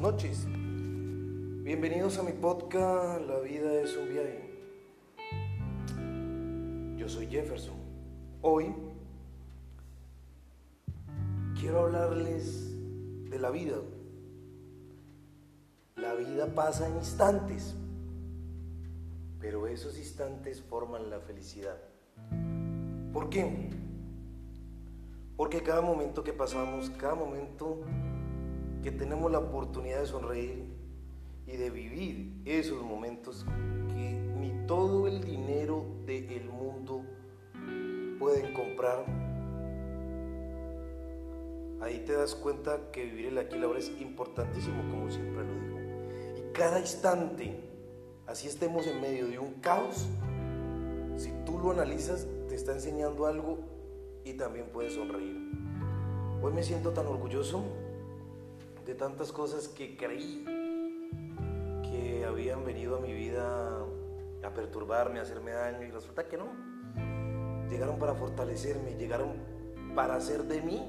[0.00, 0.46] noches.
[0.46, 4.50] Bienvenidos a mi podcast La vida es un viaje.
[6.96, 7.74] Yo soy Jefferson.
[8.40, 8.74] Hoy
[11.60, 12.74] quiero hablarles
[13.28, 13.76] de la vida.
[15.96, 17.74] La vida pasa en instantes,
[19.40, 21.76] pero esos instantes forman la felicidad.
[23.12, 23.68] ¿Por qué?
[25.36, 27.82] Porque cada momento que pasamos, cada momento
[28.84, 30.66] que tenemos la oportunidad de sonreír
[31.46, 33.46] y de vivir esos momentos
[33.88, 37.02] que ni todo el dinero del mundo
[38.18, 39.06] pueden comprar,
[41.80, 45.54] ahí te das cuenta que vivir el aquí y ahora es importantísimo, como siempre lo
[45.54, 45.78] digo.
[46.36, 47.58] Y cada instante,
[48.26, 50.06] así estemos en medio de un caos,
[51.16, 53.60] si tú lo analizas, te está enseñando algo
[54.26, 55.38] y también puedes sonreír.
[56.42, 57.64] Hoy me siento tan orgulloso
[58.84, 60.44] de tantas cosas que creí
[61.82, 63.80] que habían venido a mi vida
[64.42, 66.48] a perturbarme, a hacerme daño y resulta que no.
[67.70, 69.32] Llegaron para fortalecerme, llegaron
[69.94, 70.82] para hacer de mí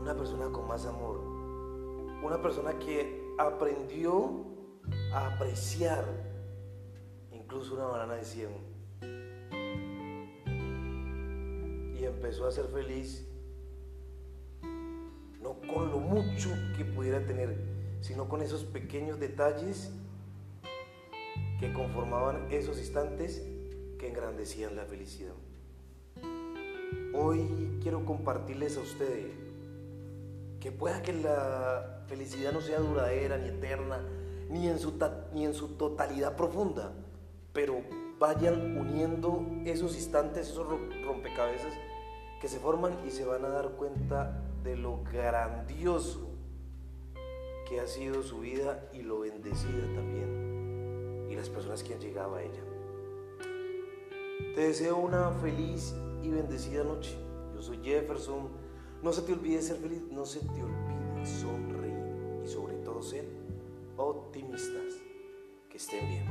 [0.00, 1.18] una persona con más amor,
[2.22, 4.46] una persona que aprendió
[5.12, 6.04] a apreciar
[7.32, 8.68] incluso una banana de 100
[11.98, 13.28] y empezó a ser feliz
[15.48, 17.56] no con lo mucho que pudiera tener,
[18.00, 19.90] sino con esos pequeños detalles
[21.58, 23.42] que conformaban esos instantes
[23.98, 25.32] que engrandecían la felicidad.
[27.14, 29.32] Hoy quiero compartirles a ustedes
[30.60, 34.04] que pueda que la felicidad no sea duradera ni eterna,
[34.50, 34.98] ni en su,
[35.32, 36.92] ni en su totalidad profunda,
[37.52, 37.80] pero
[38.18, 40.66] vayan uniendo esos instantes, esos
[41.06, 41.72] rompecabezas
[42.40, 46.28] que se forman y se van a dar cuenta de lo grandioso
[47.66, 52.34] que ha sido su vida y lo bendecida también y las personas que han llegado
[52.34, 52.62] a ella.
[54.54, 57.16] Te deseo una feliz y bendecida noche.
[57.54, 58.50] Yo soy Jefferson.
[59.02, 63.24] No se te olvide ser feliz, no se te olvide sonreír y sobre todo ser
[63.96, 64.94] optimistas.
[65.70, 66.27] Que estén bien.